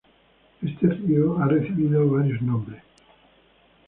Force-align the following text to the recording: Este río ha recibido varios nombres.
Este 0.63 0.87
río 0.87 1.37
ha 1.37 1.47
recibido 1.47 2.09
varios 2.09 2.41
nombres. 2.41 2.81